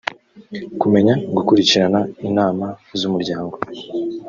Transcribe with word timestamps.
kumenya 0.79 1.13
gukurikirana 1.35 1.99
inama 2.27 2.65
z’ 2.99 3.01
umuryango 3.09 3.55